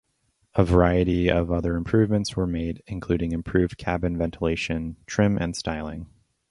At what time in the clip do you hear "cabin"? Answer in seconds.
3.77-4.17